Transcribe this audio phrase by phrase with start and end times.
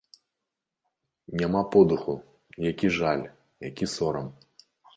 [1.41, 2.15] Няма подыху,
[2.71, 3.23] які жаль,
[3.69, 4.27] які сорам.